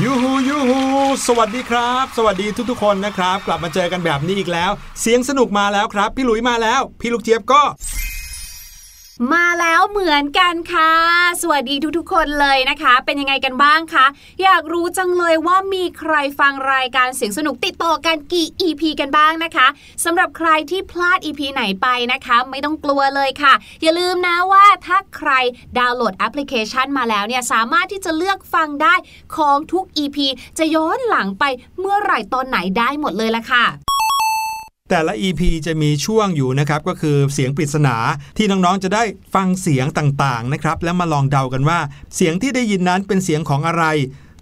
[0.00, 0.78] ยูฮูยูฮู
[1.26, 7.62] สวัสดีครับ สวัสดีทุกๆ คนนะครับ กลับมาเจอกันแบบนี้อีกแล้ว เสียงสนุกมาแล้วครับ พี่หลุยมาแล้ว พี่ลูกเจี๊ยบก็
[9.32, 10.92] มาแล้วเหมือนกันค่ะ
[11.42, 14.06] สวัสดีทุกๆ คนเลยนะคะ เป็นยังไงกันบ้างคะ
[14.42, 19.66] อยากรู้จังเลยว่ามีใครฟังรายการเสียงสนุกติดต่อกันกี่ EP กันบ้างนะคะ
[20.04, 25.30] สำหรับใครที่พลาด EP ไหนไปนะคะ ไม่ต้องกลัวเลยค่ะ อย่าลืมนะว่าถ้าใคร
[25.78, 28.94] ดาวน์โหลดแอปพลิเคชันมาแล้วเนี่ยสามารถที่จะเลือกฟังได้
[29.36, 30.18] ของทุก EP
[30.58, 31.44] จะย้อนหลังไป
[31.78, 33.66] เมื่อไหร่ตอนไหนได้หมดเลยละค่ะ
[34.94, 37.96] แต่ละ EP จะมีช่วงอยู่นะครับก็คือเสียงปริศนา
[38.36, 39.04] ที่น้องๆจะได้
[39.34, 41.78] ฟังเสียงต่างๆนะครับแล้วมาลองเดากันว่า
[42.16, 43.84] เสียงที่ได้ยินนั้นเป็นเสียงของอะไร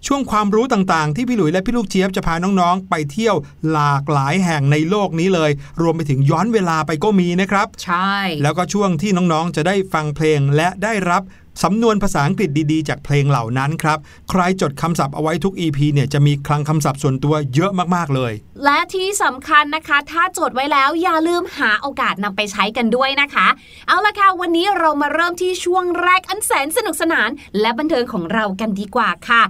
[0.07, 3.35] ช่วงความรู้ต่างๆ ที่พี่หลุยและพี่ลูกเจี๊ยบจะพาน้องๆ ไปเที่ยว
[3.71, 5.51] หลากหลายแห่งในโลกนี้เลย
[5.81, 11.23] รวมไปถึงย้อนเวลาไปก็มีนะครับ ใช่ แล้วก็ช่วงที่น้องๆจะได้ฟังเพลงและได้รับ
[11.63, 13.97] สำนวนภาษาอังกฤษดีๆ จากเพลงเหล่านั้นครับ
[14.29, 18.33] ใครจดคำศัพท์เอาไว้ทุก EP เนี่ยจะมีคลังคำศัพท์ส่วนตัวเยอะมากๆเลย
[18.65, 23.47] และที่สำคัญนะคะ ถ้าจดไว้แล้วอย่าลืมหาโอกาสนำไปใช้กันด้วยนะคะ
[23.87, 29.41] เอาละค่ะ วันนี้เรามาเริ่มที่ช่วงแรกอันแสนสนุกสนาน และบันเทิงของเรากันดีกว่าค่ะ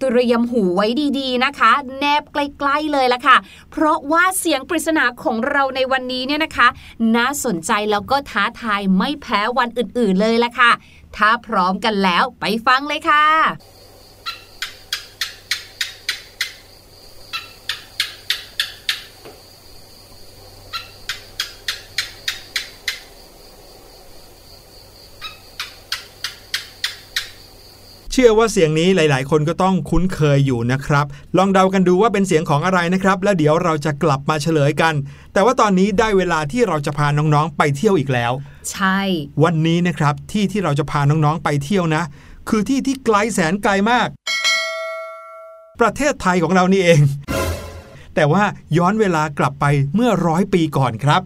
[0.00, 0.86] เตรียมหูไว้
[1.18, 3.36] ดีๆนะคะ แนบใกล้ๆเลยละค่ะ
[3.70, 6.68] เพราะว่าเสียงปริศนาของเราในวันนี้เนี่ยนะคะ
[7.16, 10.70] น่าสนใจแล้วก็ท้าทายไม่แพ้วันอื่นๆเลยละค่ะ
[11.18, 13.26] ถ้าพร้อมกันแล้วไปฟังเลยค่ะ
[28.20, 31.06] ชื่อว่าเสียงนี้หลาย ๆ คนก็ต้องคุ้นเคยอยู่นะครับ
[31.36, 34.94] ลองเดากันดูว่าเป็นเสียงของอะไรนะครับ แล้วเดี๋ยวเราจะกลับมาเฉลยกัน
[35.32, 38.32] แต่ว่าตอนนี้ได้เวลาที่เราจะพาน้อง ๆ ไปเที่ยวอีกแล้ว
[38.72, 39.00] ใช่
[39.44, 42.02] วันนี้นะครับที่ที่เราจะพาน้อง ๆ ไปเที่ยวนะ
[42.48, 44.08] คือที่ที่ไกลแสนไกลมาก
[45.80, 47.00] ประเทศไทยของเรานี่เอง
[48.14, 48.44] แต่ว่า
[48.76, 51.22] ย้อนเวลากลับไปเมื่อร้อยปีก่อนครับ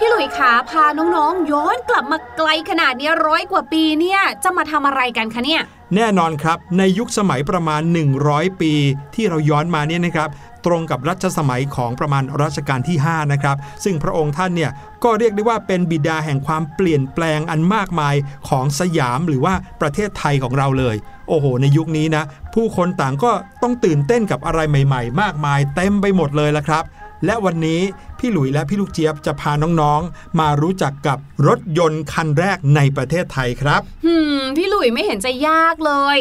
[0.04, 5.62] ี่ลุยขาพาน้องๆ ย้อนกลับมาไกลขนาดนี้ร้อยกว่าปีเนี่ยจะมาทำอะไรกันคะเนี่ย
[5.96, 7.82] แน่นอนครับ ในยุคสมัยประมาณ
[8.20, 8.72] 100 ปี
[9.14, 10.28] ที่เราย้อนมาเนี่ยนะครับ
[10.66, 14.70] ตรงกับรัชสมัยของประมาณรัชกาลที่ 5 นะครับ ซึ่งพระองค์ท่านเนี่ย
[15.04, 18.14] ก็เรียกได้ว่าเป็นบิดาแห่งความเปลี่ยนแปลงอันมากมาย
[18.48, 20.96] ของสยามหรือว่าประเทศไทยของเราเลย
[21.28, 22.24] โอ้โห ในยุคนี้นะ
[22.54, 26.84] ผู้คนต่างก็ต้องตื่นเต้นกับอะไรใหม่ ๆ มากมายเต็มไปหมดเลยละครับ
[27.26, 27.80] และวันนี้
[28.18, 36.16] พี่หลุยและพี่ลูกเจี๊ยบจะพาน้องๆ มารู้จักกับรถยนต์คันแรกในประเทศไทยครับหืมพี่หลุยไม่เห็นจะยากเลย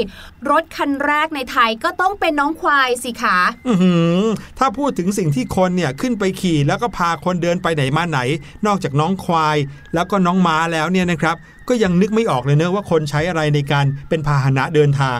[0.52, 3.74] รถคันแรกในไทยก็ต้องเป็นน้องควายสิคะอื
[4.24, 4.26] อ
[4.60, 8.20] ถ้าพูดถึงสิ่งที่คนเนี่ยขึ้นไปขี่แล้วก็พาคนเดินไปไหนมาไหน
[8.66, 9.58] นอกจากน้องควาย
[9.94, 11.38] แล้วก็น้องม้าแล้วเนี่ยนะครับ
[11.70, 15.20] ก็ยังนึกไม่ออกเลยเนอะว่าคนใช้อะไรในการเป็นพาหนะเดินทาง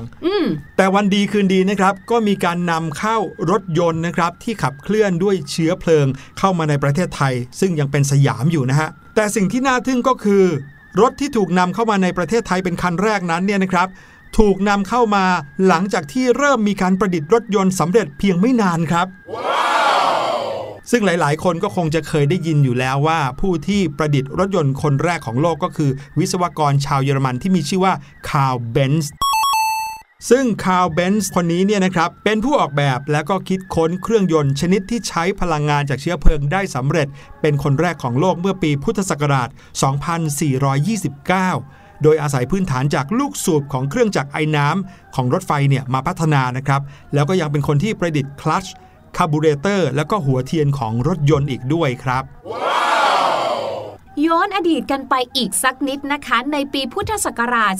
[0.78, 3.18] แต่วันดีคืนดีนะครับ ก็มีการนำเข้า
[3.52, 6.08] รถยนต์นะครับ ที่ขับเคลื่อนด้วยเชื้อเพลิง
[6.40, 10.44] เข้ามาในประเทศไทย ซึ่งยังเป็นสยามอยู่นะฮะ แต่สิ่งที่น่าทึ่งก็คือ
[11.02, 13.88] รถที่ถูกนำเข้ามาในประเทศไทยเป็นคันแรกนั้นเนี่ยนะครับ
[14.40, 15.26] ถูกนำเข้ามา
[15.68, 19.77] หลังจากที่เริ่มมีการประดิษฐ์รถยนต์สำเร็จเพียงไม่นานครับ wow!
[20.92, 25.90] ซึ่งหลาย ๆ คนก็คงจะเคยได้ยินอยู่แล้วว่า ผู้ที่ประดิษฐ์รถยนต์คนแรกของโลกก็คือ
[26.20, 27.94] วิศวกรชาวเยอรมันที่มีชื่อว่า
[28.30, 29.12] คาร์เบนส์
[30.30, 37.08] ซึ่งคาร์ล เบนซ์คนนี้เนี่ยนะครับเป็นผู้ออกแบบและก็คิดค้นเครื่องยนต์ชนิดที่ใช้พลังงานจากเชื้อเพลิงได้สำเร็จ
[37.42, 39.50] เป็นคนแรกของโลกเมื่อปีพุทธศักราช
[40.76, 46.82] 2429โดยอาศัยพื้นฐานจากลูกสูบของเครื่องจักรไอน้ำของรถไฟเนี่ยมาพัฒนานะครับ
[47.14, 48.66] แล้วก็ยังเป็นคนที่ประดิษฐ์คลัตช์
[49.18, 52.67] คาร์บูเรเตอร์ แล้วก็หัวเทียนของรถยนต์อีกด้วยครับ wow!
[54.26, 57.74] ย้อนอดีตกันไปอีกสักนิดนะคะ ในปีพุทธศักราช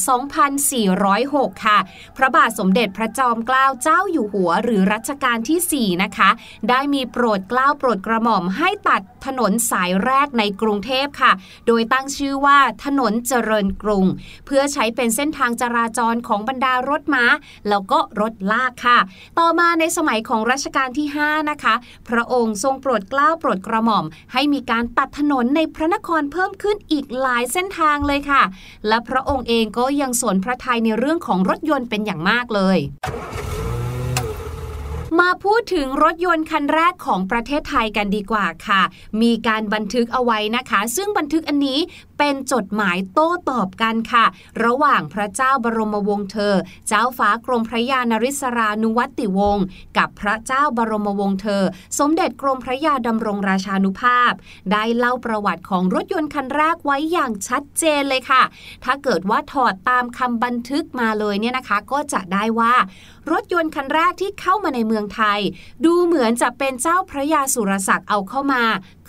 [0.80, 1.78] 2406 ค่ะ
[2.18, 6.30] พระบาทสมเด็จพระจอมเกล้าเจ้าอยู่หัว หรือรัชกาลที่ 4 นะคะ
[6.70, 11.32] ได้มีโปรดเกล้าโปรดกระหม่อมให้ตัดถนนสายแรกในกรุงเทพค่ะ
[11.68, 14.06] โดยตั้งชื่อว่าถนนเจริญกรุง
[14.46, 17.26] เพื่อใช้เป็นเส้นทางจราจรของบรรดารถม้า
[17.70, 18.98] แล้วก็รถลากค่ะ
[19.40, 21.76] ต่อมาในสมัยของรัชกาลที่ 5 นะคะ
[22.10, 28.44] พระองค์ทรงโปรดเกล้าโปรดกระหม่อม ให้มีการตัดถนนในพระนครเพิ่มขึ้นอีกหลายเส้นทางเลยค่ะ
[28.88, 32.78] และพระองค์เองก็ยังสนพระทัยในเรื่องของรถยนต์เป็นอย่างมากเลย
[35.20, 38.82] มาพูดถึงรถยนต์คันแรกของประเทศไทยกันดีกว่าค่ะ
[39.22, 41.80] มีการบันทึกเอาไว้นะคะ ซึ่งบันทึกอันนี้
[42.18, 44.26] เป็นจดหมายโต้ตอบกันค่ะ
[44.64, 46.56] ระหว่างพระเจ้าบรมวงศ์เธอ
[46.88, 49.66] เจ้าฟ้ากรมพระยานริศรานุวัติวงศ์
[49.98, 51.64] กับพระเจ้าบรมวงศ์เธอ
[52.00, 54.32] สมเด็จกรมพระยาดำรงราชานุภาพ
[54.72, 58.44] ได้เล่าประวัติของรถยนต์คันแรกไว้อย่างชัดเจนเลยค่ะ
[58.84, 62.74] ถ้าเกิดว่าถอดตามคำบันทึกมาเลยเนี่ยนะคะ ก็จะได้ว่า
[63.32, 65.40] รถยนต์คันแรกที่เข้ามาในเมืองไทย
[65.86, 68.64] ดูเหมือนจะเป็นเจ้าพระยาสุรศักดิ์เอาเข้ามา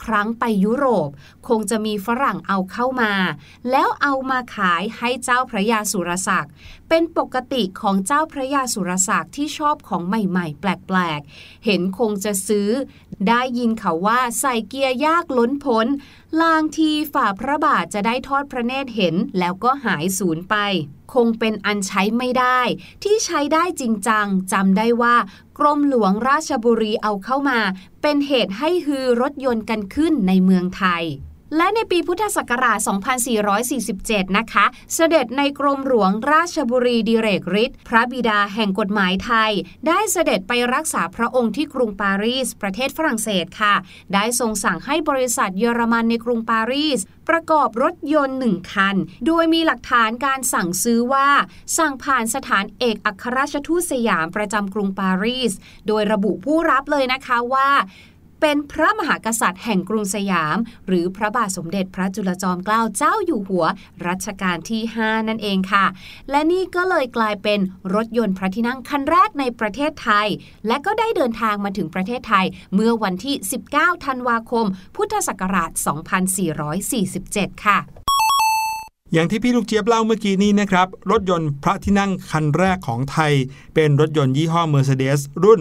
[0.04, 1.08] ครั้งไปยุโรป
[1.48, 3.12] คงจะมีฝรั่งเอาเข้ามา
[3.70, 6.52] แล้วเอามาขายให้เจ้าพระยาสุรศักดิ์
[6.88, 12.68] เป็นปกติของเจ้าพระยาสุรศักดิ์ที่ชอบของใหม่ๆ แปลกๆ เห็นคงจะซื้อ
[13.28, 15.86] ได้ยินเขาว่าใส่เกียร์ยากล้นพ้น
[16.40, 20.56] ลางทีฝ่าพระบาทจะได้ทอดพระเนตรเห็นแล้วก็หายสูญไป
[21.14, 22.60] คงเป็นอันใช้ไม่ได้
[23.02, 25.16] ที่ใช้ได้จริงจังจำได้ว่า
[25.58, 27.60] กรมหลวงราชบุรีเอาเข้ามา
[28.02, 31.04] เป็นเหตุให้ฮือรถยนต์กันขึ้นในเมืองไทย
[31.56, 32.78] และในปีพุทธศักราช
[33.58, 34.64] 2447 นะคะ
[34.94, 39.52] เสด็จในกรมหลวงราชบุรีดิเรกฤทธิ์พระบิดาแห่งกฎหมายไทย
[39.86, 43.74] ได้เสด็จไปรักษาพระองค์ที่กรุงปารีส ประเทศฝรั่งเศสค่ะ
[44.14, 51.28] ได้ทรงสั่งให้บริษัทเยอรมันในกรุงปารีส ประกอบรถยนต์หนึ่งคัน โดยมีหลักฐานการสั่งซื้อว่า
[51.78, 55.52] สั่งผ่านสถานเอกอัครราชทูตสยามประจำกรุงปารีส
[55.88, 57.68] โดยระบุผู้รับเลยนะคะว่า
[58.40, 63.66] เป็นพระมหากษัตริย์แห่งกรุงสยาม หรือพระบาทสมเด็จพระจุลจอมเกล้าเจ้าอยู่หัว
[64.06, 65.84] รัชกาลที่ 5 นั่นเองค่ะ
[66.30, 67.60] และนี่ก็เลยกลายเป็น
[67.94, 70.28] รถยนต์พระที่นั่งคันแรกในประเทศไทย
[70.66, 73.34] และก็ได้เดินทางมาถึงประเทศไทย เมื่อวันที่
[73.70, 74.66] 19 ธันวาคม
[74.96, 75.70] พุทธศักราช
[76.88, 77.78] 2447 ค่ะ
[79.12, 83.32] อย่างที่พี่ลูกเจี๊ยบเล่าเมื่อกี้นี้นะครับ รถยนต์พระที่นั่งคันแรกของไทย
[83.74, 85.60] เป็นรถยนต์ยี่ห้อ Mercedes รุ่น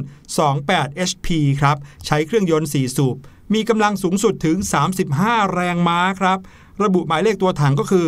[0.54, 1.28] 28 HP
[1.62, 3.16] ครับ ใช้เครื่องยนต์ 4 สูบ
[3.54, 4.58] มีกำลังสูงสุดถึง
[5.06, 6.40] 35 แรงม้าครับ
[6.84, 8.06] ระบุหมายเลขตัวถังก็คือ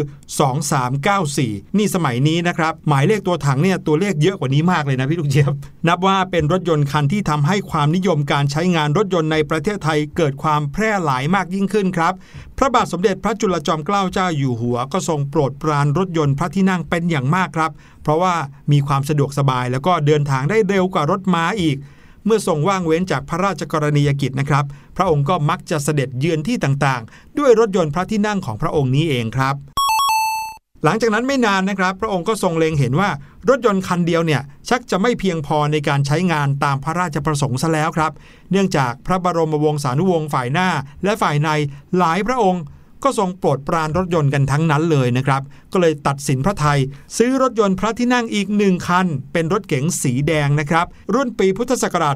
[1.08, 5.54] 2394 นี่สมัยนี้นะครับ หมายเลขตัวถังเนี่ยตัวเลขเยอะกว่านี้มากเลยนะพี่ลูกเจี๊ยบ
[5.88, 12.14] นับว่าเป็นรถยนต์คันที่ทำให้ความนิยมการใช้งานรถยนต์ในประเทศไทยเกิดความแพร่หลายมากยิ่งขึ้นครับ
[12.58, 17.72] พระบาทสมเด็จพระจุลจอมเกล้าเจ้าอยู่หัว ก็ทรงโปรดปรานรถยนต์พระที่นั่งเป็นอย่างมากครับ
[18.04, 18.36] เพราะว่า
[18.72, 21.78] มีความสะดวกสบายแล้วก็เดินทางได้เร็วกว่ารถม้าอีก
[22.30, 24.66] เมื่อทรงว่างเว้นจากพระราชกรณียกิจนะครับ
[24.98, 29.56] พระองค์ก็มักจะเสด็จเยือนที่ต่างๆ ด้วยรถยนต์พระที่นั่งของพระองค์นี้เองครับ
[30.84, 33.10] หลังจากนั้นไม่นานนะครับ พระองค์ก็ทรงเล็งเห็นว่า
[33.50, 38.12] รถยนต์คันเดียวเนี่ยชักจะไม่เพียงพอในการใช้งานตามพระราชประสงค์ซะแล้วครับ
[38.52, 40.70] เนื่องจากพระบรมวงศานุวงศ์ฝ่ายหน้า
[41.04, 41.50] และฝ่ายใน
[41.98, 42.64] หลายพระองค์
[43.04, 45.42] ก็ทรงโปรดปรานรถยนต์กันทั้งนั้นเลยนะครับ
[45.74, 46.80] ก็เลยตัดสินพระไทย
[47.18, 52.16] ซื้อรถยนต์พระที่นั่งอีกหนึ่งคัน เป็นรถเก๋งสีแดงนะครับ รุ่นปีพุทธศักราช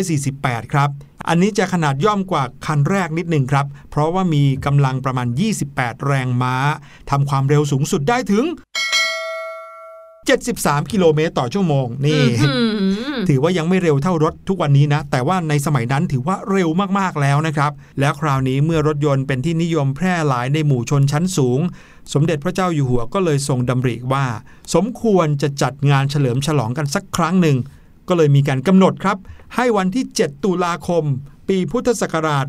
[0.00, 0.90] 2448 ครับ
[1.28, 5.28] อันนี้จะขนาดย่อมกว่าคันแรกนิดหนึ่งครับ เพราะว่ามีกำลังประมาณ
[5.66, 6.54] 28 แรงม้า
[7.10, 8.44] ทำความเร็วสูงสุดได้ถึง
[10.38, 12.22] 73 กิโลเมตรต่อชั่วโมงนี่
[13.28, 16.68] ถือว่ายังไม่เร็วเท่ารถทุกวันนี้นะ แต่ว่าในสมัยนั้นถือว่าเร็ว
[16.98, 21.60] มากๆแล้วนะครับ แล้วคราวนี้เมื่อรถยนต์เป็นที่นิยมแพร่หลายในหมู่ชนชั้นสูง
[22.12, 24.26] สมเด็จพระเจ้าอยู่หัวก็เลยทรงดำริว่า
[24.74, 27.56] สมควรจะจัดงานเฉลิมฉลองกันสักครั้งหนึ่ง
[28.08, 29.18] ก็เลยมีการกำหนดครับ
[29.56, 31.04] ให้วันที่ 7 ตุลาคม
[31.48, 32.46] ปีพุทธศักราช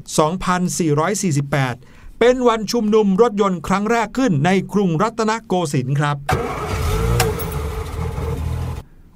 [0.84, 6.81] 2448 เป็นวันชุมนุมรถยนต์ครั้งแรกขึ้นในกรุงรัตนโกสินทร์ครับโ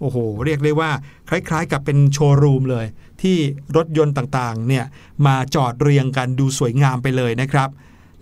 [0.06, 0.92] อ้โห เรียกได้ว่า
[1.30, 2.86] คล้ายๆ กับเป็นโชว์รูมเลย
[3.22, 3.38] ที่
[3.76, 4.86] รถยนต์ต่างๆเนี่ย
[5.26, 7.70] มาจอดเรียงกันดูสวยงามไปเลยนะครับ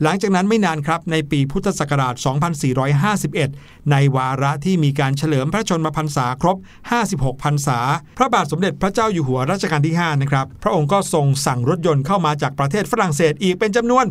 [0.03, 2.15] หลังจากนั้นไม่นานครับในปีพุทธศักราช
[3.43, 6.57] 2451 ในวาระที่มีการเฉลิมพระชนมพรรษาครบ
[7.01, 7.79] 56 พรรษา
[8.17, 14.05] พระบาทสมเด็จพระเจ้าอยู่หัวรัชกาลที่ 5 นะครับ พระองค์ก็ทรงสั่งรถยนต์เข้ามาจากประเทศฝรั่งเศสอีกเป็นจำนวน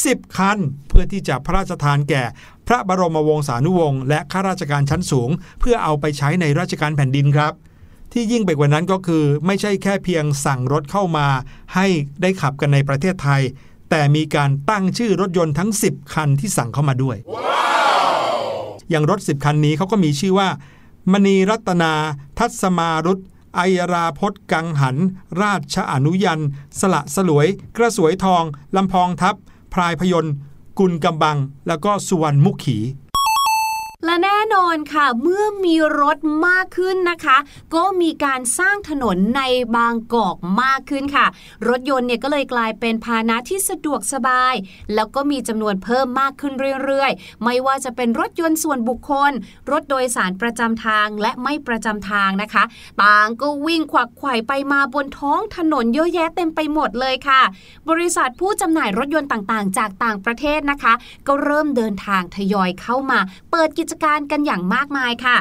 [0.00, 0.58] 10 คัน
[0.88, 2.22] เพื่อที่จะพระราชทานแก่
[2.68, 5.30] พระบรมวงศานุวงศ์และข้าราชการชั้นสูง
[5.60, 7.52] เพื่อเอาไปใช้ในราชการแผ่นดินครับ
[8.12, 11.26] ที่ยิ่งไปกว่านั้นก็คือ ไม่ใช่แค่เพียงสั่งรถเข้ามา
[11.74, 11.86] ให้
[12.22, 13.42] ได้ขับกันในประเทศไทย
[13.90, 17.16] แต่มีการตั้งชื่อรถยนต์ทั้ง 10 คันที่สั่งเข้ามาด้วย
[18.90, 20.48] อย่างรถ 10 คันนี้เขาก็มีชื่อว่า
[21.12, 21.92] มณีรัตนา
[22.38, 23.18] ทัศมารุต
[23.54, 24.96] ไอยราพจน์กังหัน
[25.42, 26.40] ราชอนุยัน
[26.80, 27.46] สละสลวย
[27.76, 28.42] กระสวยทอง
[28.76, 29.34] ลำพองทัพ
[29.72, 30.34] พรายพยนต์
[30.78, 31.38] กุลกำบัง
[31.68, 32.78] แล้วก็สุวรรณมุขขี
[34.04, 37.38] และแน่นอนค่ะ เมื่อมีรถมากขึ้นนะคะ
[37.74, 39.42] ก็มีการสร้างถนนใน
[39.76, 41.26] บางกอกมากขึ้นค่ะ
[41.68, 44.54] รถยนต์เนี่ยก็เลยกลายเป็นพาหนะที่สะดวกสบาย
[44.94, 46.54] แล้วก็มีจำนวนเพิ่มมากขึ้น
[46.84, 49.32] เรื่อยๆ ไม่ว่าจะเป็นรถยนต์ส่วนบุคคล
[49.70, 52.64] รถโดยสารประจำทางและไม่ประจำทางนะคะ
[53.02, 57.42] ต่างก็วิ่งขวักไขว่ไปมาบนท้องถนนเยอะแยะเต็มไปหมดเลยค่ะ
[57.90, 60.92] บริษัทผู้จำหน่ายรถยนต์ต่างๆ จากต่างประเทศนะคะ
[61.26, 63.18] ก็เริ่มเดินทางทยอยเข้ามา
[63.52, 65.36] เปิดกิจการกันอย่างมากมายค่ะ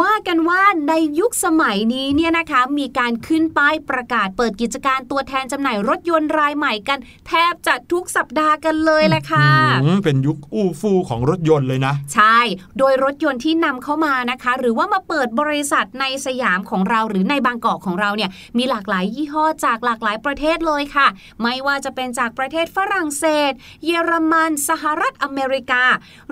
[0.00, 6.98] ว่ากันว่าในยุคสมัยนี้เนี่ยนะคะมีการขึ้นป้ายประกาศเปิดกิจการตัวแทนจำหน่ายรถยนต์รายใหม่กัน
[7.28, 9.48] แทบจะทุกสัปดาห์กันเลยแหละค่ะ
[9.82, 12.38] อืมเป็นยุคอู้ฟู่ของรถยนต์เลยนะ ใช่
[12.78, 21.06] โดยรถยนต์ที่นำเข้ามานะคะ หรือว่ามาเปิดบริษัทในสยามของเราหรือในบางกอกของเราเนี่ยมีหลากหลายยี่ห้อจากหลากหลายประเทศเลยค่ะ
[21.42, 23.52] ไม่ว่าจะเป็นจากประเทศฝรั่งเศส
[23.86, 25.84] เยอรมัน สหรัฐอเมริกา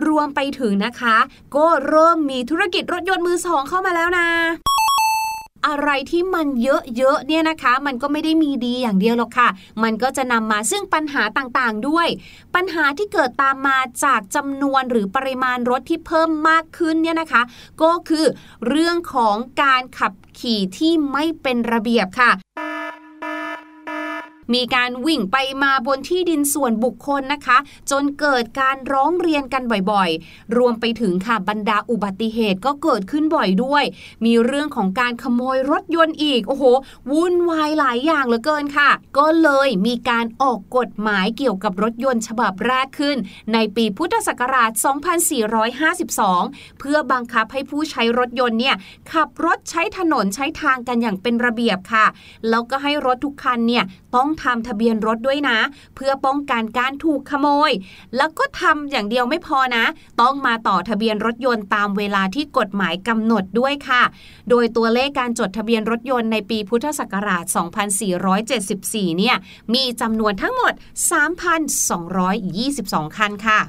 [0.07, 1.17] รวมไปถึงนะคะ
[1.57, 4.29] ก็เริ่มมีธุรกิจรถยนต์มือสองเข้ามาแล้วนะ
[5.67, 9.49] อะไรที่มันเยอะๆเนี่ยนะคะ มันก็ไม่ได้มีดีอย่างเดียวหรอกค่ะ
[9.83, 12.09] มันก็จะนำมาซึ่งปัญหาต่างๆด้วย
[12.55, 17.43] ปัญหาที่เกิดตามมาจากจำนวนหรือปริมาณรถที่เพิ่มมากขึ้นเนี่ยนะคะ
[17.83, 18.25] ก็คือ
[18.69, 22.31] เรื่องของการขับขี่ที่ไม่เป็นระเบียบค่ะ
[24.55, 27.59] มีการวิ่งไปมาบนที่ดินส่วนบุคคลนะคะ
[27.91, 33.85] จนเกิดการร้องเรียนกันบ่อยๆ รวมไปถึงค่ะบรรดาอุบัติเหตุก็เกิดขึ้นบ่อยด้วย
[34.25, 36.65] มีเรื่องของการขโมยรถยนต์อีก โอ้โห
[37.13, 43.17] วุ่นวายหลายอย่างเหลือเกินค่ะ ก็เลยมีการออกกฎหมายเกี่ยวกับรถยนต์ฉบับแรกขึ้น
[43.53, 44.71] ในปีพุทธศักราช
[46.15, 48.77] 2452 เพื่อบังคับให้ผู้ใช้รถยนต์เนี่ย
[49.13, 52.07] ขับรถใช้ถนนใช้ทางกันอย่างเป็นระเบียบค่ะ
[52.51, 53.85] แล้วก็ให้รถทุกคันเนี่ย
[54.17, 55.59] ต้องทำทะเบียนรถด้วยนะ
[55.97, 57.71] เพื่อป้องกันการถูกขโมย
[58.17, 59.85] แล้วก็ทำอย่างเดียวไม่พอนะ
[60.21, 64.03] ต้องมาต่อทะเบียนรถยนต์ตามเวลาที่กฎหมายกำหนดด้วยค่ะ
[64.51, 67.45] โดยตัวเลขการจดทะเบียนรถยนต์ในปีพุทธศักราช
[68.31, 69.37] 2474 เนี่ย
[69.75, 70.73] มีจำนวนทั้งหมด
[71.75, 73.61] 3,222 คันค่ะ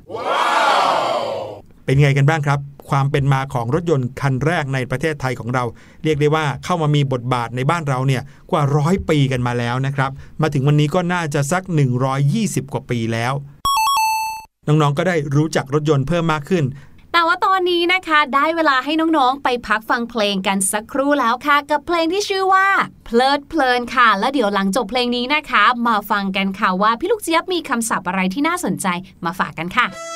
[1.85, 5.63] เป็นไงกันบ้างครับ ความเป็นมาของรถยนต์คันแรกในประเทศไทยของเรา
[6.03, 10.11] เรียกได้ว่าเข้ามามีบทบาทในบ้านเราเนี่ยกว่าร้อยปีกันมาแล้วนะครับ
[10.41, 11.63] มาถึงวันนี้ก็น่าจะสัก
[12.19, 13.33] 120 กว่าปีแล้ว
[14.67, 16.65] น้องๆก็ได้รู้จักรถยนต์เพิ่มมากขึ้น
[17.11, 22.67] แต่ว่าตอนนี้นะคะได้เวลาให้น้องๆ ไปพักฟังเพลงกันสักครู่แล้วค่ะ กับเพลงที่ชื่อว่า
[23.05, 28.87] เพลิดเพลินค่ะ แล้วเดี๋ยวหลังจบเพลงนี้นะคะ มาฟังกันค่ะว่าพี่ลูกเจี๊ยบมีคำศัพท์อะไรที่น่าสนใจ
[29.25, 30.14] มาฝากกันค่ะ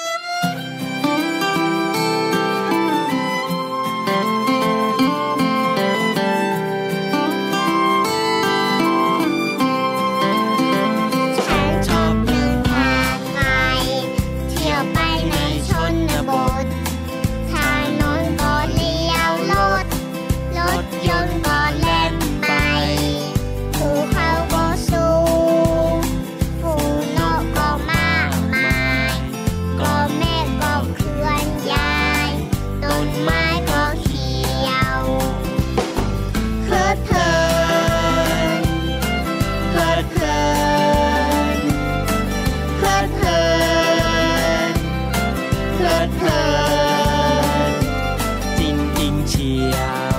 [49.30, 50.19] 家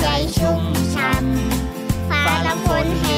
[0.00, 0.06] ใจ
[0.36, 0.62] ชุ่ม
[0.94, 3.17] ช่ำฟ้าละฝนเห็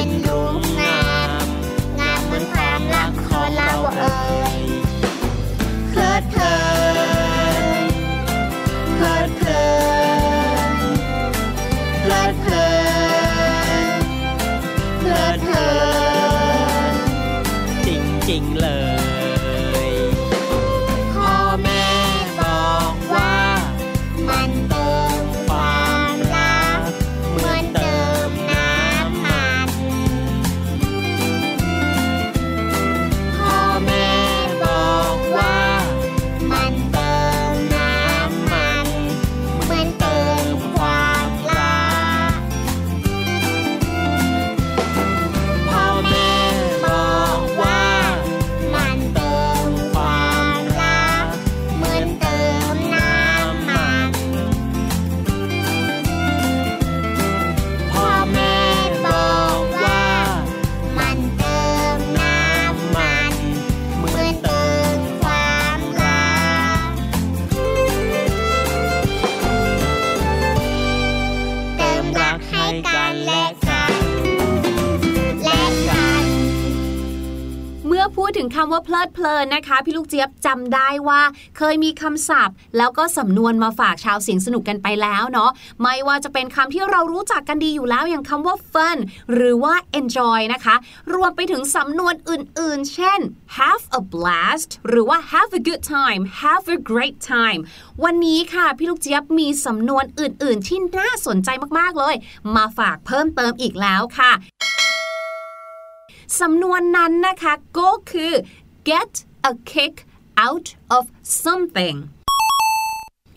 [78.91, 81.21] พลิดเพลินนะคะ พี่ลูกเจี๊ยบจำได้ว่า
[81.57, 85.51] เคยมีคำศัพท์ แล้วก็สำนวนมาฝากชาวเสียงสนุกกันไปแล้วเนาะ
[85.81, 88.97] ไม่ว่าจะเป็นคำที่เรารู้จักกันดีอยู่แล้วอย่างคำว่า fun
[89.33, 90.75] หรือว่า enjoy นะคะ
[91.13, 93.19] รวมไปถึงสำนวนอื่นๆ เช่น
[93.57, 97.61] have a blast หรือว่า have a good time have a great time
[98.03, 101.49] วันนี้ค่ะ พี่ลูกเจี๊ยบมีสำนวนอื่นๆ ที่น่าสนใจ
[101.79, 102.15] มากๆเลย
[102.55, 104.33] มาฝากเพิ่มเติมอีกแล้วค่ะ
[106.41, 108.33] สำนวนนั้นนะคะก็คือ
[108.88, 109.12] get
[109.50, 109.94] a kick
[110.46, 110.66] out
[110.96, 111.04] of
[111.42, 111.96] something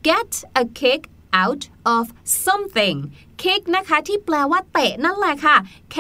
[0.08, 1.02] get a kick
[1.44, 1.64] out
[1.96, 2.06] of
[2.46, 2.98] something
[3.42, 5.56] kick นะคะที่แปลว่าเตะนั่นแหละค่ะ
[5.96, 5.98] K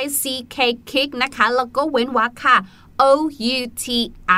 [0.00, 0.22] I C
[0.54, 0.56] K
[0.90, 2.56] kick นะคะแล้วก็เว้นวรรคค่ะ
[3.00, 3.12] O
[3.54, 3.86] U T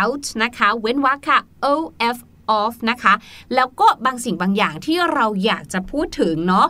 [0.01, 1.75] out นะคะเว้นวรรคค่ะ O
[2.16, 2.18] F
[2.60, 3.14] off นะคะ
[3.56, 6.68] แล้วก็บางสิ่งบางอย่างที่เราอยากจะพูดถึงเนาะ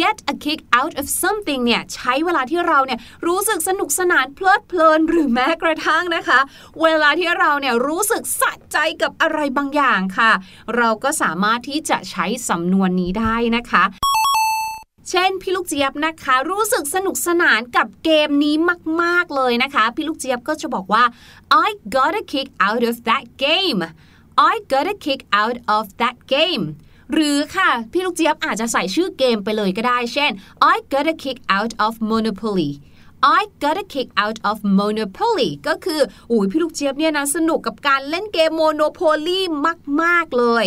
[0.00, 6.38] get a kick out of something เนี่ยใช้เวลาที่เราเนี่ยรู้สึกสนุกสนานเพลิดเพลินหรือแม้กระทั่งนะคะ
[6.82, 10.32] เวลาที่เราเนี่ยรู้สึกสะใจกับอะไรบางอย่างค่ะ
[10.76, 13.84] เราก็สามารถที่จะใช้สำนวนนี้ได้นะคะ
[15.10, 18.54] เช่นพี่ลูกเจี๊ยบนะคะ รู้สึกสนุกสนานกับเกมนี้
[19.02, 21.04] มาก ๆ เลยนะคะ พี่ลูกเจี๊ยบก็จะบอกว่า
[21.66, 23.80] I got a kick out of that game
[24.42, 26.64] I got a kick out of that game
[27.12, 30.30] หรือค่ะ พี่ลูกเจี๊ยบอาจจะใส่ชื่อเกมไปเลยก็ได้ เช่น
[30.74, 32.70] I got a kick out of Monopoly
[33.38, 36.00] I got a kick out of Monopoly ก็คือ
[36.30, 39.40] อุ้ยพี่ลูกเจี๊ยบเนี่ยนะสนุกกับการเล่นเกม Monopoly
[40.02, 40.64] มาก ๆ เลย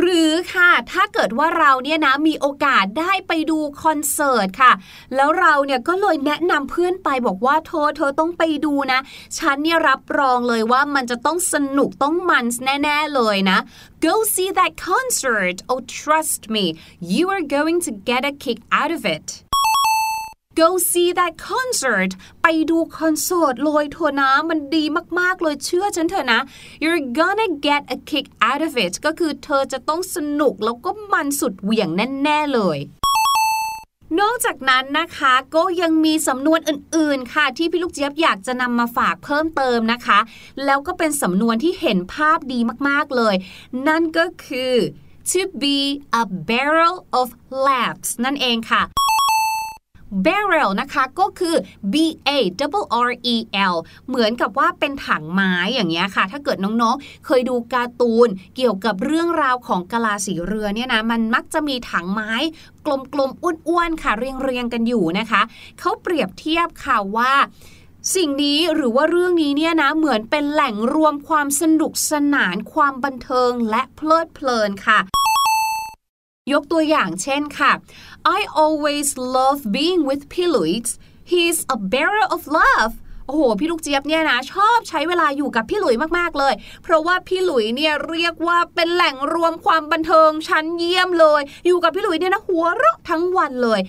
[0.00, 4.72] หรือค่ะ ถ้าเกิดว่าเราเนี่ยนะมีโอกาสได้ไปดูคอนเสิร์ตค่ะ
[5.14, 9.00] แล้วเราเนี่ยก็เลยแนะนำเพื่อนไปบอกว่าเธอเธอต้องไปดูนะ
[9.38, 12.44] ฉันเนี่ยรับรองเลยว่ามันจะต้องสนุกต้องมัน
[12.82, 13.58] แน่ๆเลยนะ
[14.04, 16.64] Go see that concert oh trust me
[17.14, 19.43] you are going to get a kick out of it
[20.60, 22.10] go see that concert
[22.42, 24.84] ไปดูคอนเสิร์ตเลยเถอะนะมันดี
[25.18, 26.40] มากๆเลยเชื่อฉันเถอะนะ
[26.82, 31.88] you're gonna get a kick out of it ก็คือเธอจะต้องสนุกแล้วก็มันสุดเหวี่ยง
[32.22, 32.78] แน่ ๆ เลย
[34.20, 40.18] นอกจากนั้นนะคะก็ยังมีสำนวนอื่นๆ ค่ะ ที่พี่ลูกเจี๊ยบอยากจะนำมาฝากเพิ่มเติมนะคะ
[40.64, 43.34] แล้วก็เป็นสำนวนที่เห็นภาพดีมากๆเลย
[43.88, 44.74] นั่นก็คือ
[45.30, 45.78] to be
[46.20, 47.28] a barrel of
[47.66, 48.82] laughs นั่นเองค่ะ
[50.26, 51.54] barrel นะคะ ก็คือ
[51.92, 51.94] b
[52.28, 53.36] a double r e
[53.72, 53.74] l
[54.08, 62.32] เหมือนกับว่าเป็นถังไม้อย่างเงี้ยค่ะ ถ้าเกิดน้องๆ เคยดูการ์ตูนเกี่ยวกับเรื่องราวของกะลาสีเรือเนี่ยนะ มันมักจะมีถังไม้
[62.86, 65.42] กลมๆ อ้วนๆ ค่ะ เรียงๆ กันอยู่นะคะ
[65.80, 67.32] เขาเปรียบเทียบค่ะว่า
[68.14, 74.98] สิ่งนี้หรือว่าเรื่องนี้เนี่ยนะเหมือนเป็นแหล่งรวมความสนุกสนานความบันเทิงและเพลิดเพลินค่ะ
[76.52, 77.72] ยกตัวอย่างเช่นค่ะ
[78.38, 80.88] I always love being with p i l u i t
[81.30, 82.92] he's a bearer of love
[83.26, 93.80] โอ้โห พี่ลูกเจี๊ยบเนี่ยนะชอบใช้เวลาอยู่กับพี่หลุยมากๆเลย เพราะว่าพี่หลุยเนี่ยเรียกว่าเป็นแหล่งรวมความบันเทิงชั้นเยี่ยมเลย อยู่กับพี่หลุยเนี่ยนะหัวเราะทั้งวันเลย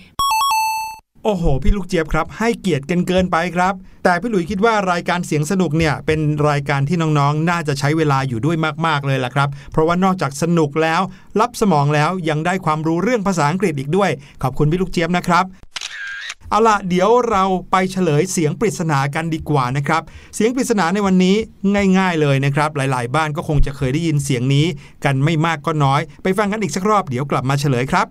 [1.28, 11.00] โอ้โห พี่ลูกเจี๊ยบครับ ให้เกียรติกันเกินไปครับ แต่พี่หลุยคิดว่ารายการเสียงสนุกเนี่ยเป็นรายการที่น้องๆ น่าจะใช้เวลาอยู่ด้วยมากๆเลยล่ะครับ เพราะว่านอกจากสนุกแล้ว
[11.40, 14.10] รับสมองแล้วยังได้ความรู้เรื่องภาษาอังกฤษอีกด้วย
[14.42, 15.44] ขอบคุณพี่ลูกเจี๊ยบนะครับ
[16.50, 20.02] เอาล่ะเดี๋ยวเราไปเฉลยเสียงปริศนากันดีกว่านะครับ
[20.34, 21.36] เสียงปริศนาในวันนี้
[21.98, 24.66] ง่าย ๆเลยนะครับ หลาย ๆ บ้านก็คงจะเคยได้ยินเสียงนี้
[25.04, 28.08] กันไม่มากก็น้อย ไปฟังกันอีกสักรอบเดี๋ยวกลับมาเฉลยครับ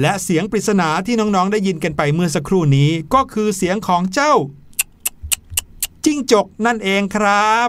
[0.00, 4.34] และเสียงปริศนาที่น้องๆ ได้ยินกันไปเมื่อสักครู่นี้ ก็คือเสียงของเจ้า
[6.04, 7.68] จิ้งจกนั่นเองครับ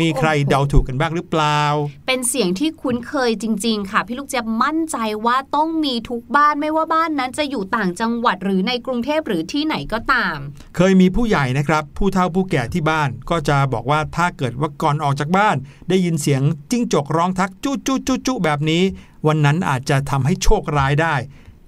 [0.00, 1.60] มีใครเดาถูกกันบ้างหรือเปล่า
[2.06, 10.36] เป็นเสียงที่คุ้นเคยจริง ๆ ค่ะ พี่ลูกเจี๊ยบมั่นใจว่าต้องมีทุกบ้านไม่ว่าบ้านนั้นจะอยู่ต่างจังหวัดหรือในกรุงเทพหรือที่ไหนก็ตาม
[10.76, 15.56] เคยมีผู้ใหญ่นะครับ ผู้เฒ่าผู้แก่ที่บ้านก็จะบอกว่าถ้าเกิดว่าก่อนออกจากบ้าน
[15.88, 18.82] ได้ยินเสียงจิ้งจกร้องทักจู้จู้จู้จู้แบบนี้
[19.26, 21.14] วันนั้นอาจจะทำให้โชคร้ายได้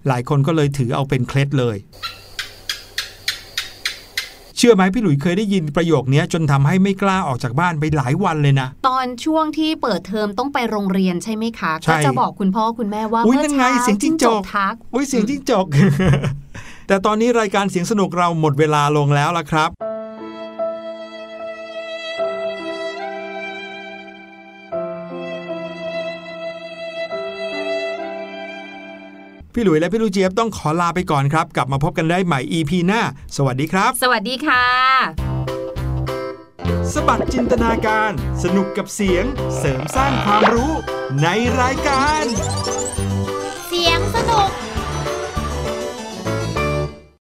[0.09, 1.77] หลายคนก็เลยถือเอาเป็นเคล็ดเลย
[4.57, 15.67] เชื่อไหมพี่หลุยเคยได้ยินประโยคนี้จนทำให้ไม่กล้าออกจากบ้านไปหลายวันเลยนะ ตอนช่วงที่เปิดเทอมต้องไปโรงเรียนใช่ไหมคะใช่ก็จะบอกคุณพ่อคุณแม่ว่าอุ๊ยเมื่อนั่นไงเช้าเสียงจิ้งจกทักอุ้ยเสียงจิ้งจก
[16.89, 19.71] แต่ตอนนี้รายการเสียงสนุกเราหมดเวลาลงแล้วล่ะครับ
[29.57, 33.01] พี่หลุยและพี่ลูกเจี๊ยบต้องขอลาไปก่อนครับ กลับมาพบกันได้ใหม่ EP หน้า
[33.37, 34.65] สวัสดีครับ สวัสดีค่ะ
[36.93, 38.13] สบัดจินตนาการ
[38.43, 39.25] สนุกกับเสียง
[39.59, 40.73] เสริมสร้างความรู้
[41.23, 41.29] ใน
[41.61, 42.25] รายการ